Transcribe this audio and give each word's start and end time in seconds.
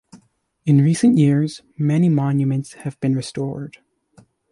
In 0.65 0.81
recent 0.81 1.19
years, 1.19 1.61
many 1.77 2.09
monuments 2.09 2.73
have 2.73 2.99
been 3.01 3.13
restored. 3.13 3.77